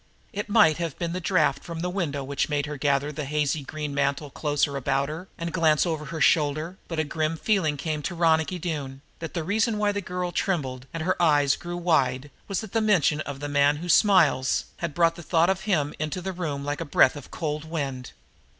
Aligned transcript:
It 0.33 0.49
might 0.49 0.77
have 0.77 0.97
been 0.97 1.13
the 1.13 1.19
draft 1.19 1.63
from 1.63 1.81
the 1.81 1.89
window 1.91 2.23
which 2.23 2.49
made 2.49 2.65
her 2.65 2.75
gather 2.75 3.11
the 3.11 3.25
hazy 3.25 3.61
green 3.61 3.93
mantle 3.93 4.31
closer 4.31 4.75
about 4.75 5.09
her 5.09 5.27
and 5.37 5.53
glance 5.53 5.85
over 5.85 6.05
her 6.05 6.19
shoulder; 6.19 6.79
but 6.87 6.97
a 6.97 7.03
grim 7.03 7.37
feeling 7.37 7.77
came 7.77 8.01
to 8.01 8.15
Ronicky 8.15 8.57
Doone 8.57 9.03
that 9.19 9.35
the 9.35 9.43
reason 9.43 9.77
why 9.77 9.91
the 9.91 10.01
girl 10.01 10.31
trembled 10.31 10.87
and 10.91 11.03
her 11.03 11.21
eyes 11.21 11.55
grew 11.55 11.77
wide, 11.77 12.31
was 12.47 12.61
that 12.61 12.71
the 12.73 12.81
mention 12.81 13.21
of 13.21 13.41
"the 13.41 13.47
man 13.47 13.75
who 13.77 13.87
smiles" 13.89 14.65
had 14.77 14.95
brought 14.95 15.15
the 15.15 15.21
thought 15.21 15.51
of 15.51 15.65
him 15.69 15.93
into 15.99 16.19
the 16.19 16.33
room 16.33 16.65
like 16.65 16.81
a 16.81 16.83
breath 16.85 17.15
of 17.15 17.29
cold 17.29 17.63
wind. 17.63 18.09